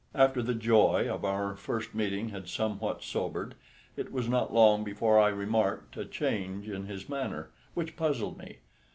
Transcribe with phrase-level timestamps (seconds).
[0.15, 3.53] After the joy of our first meeting had somewhat sobered,
[3.95, 8.57] it was not long before I remarked a change in his manner, which puzzled me.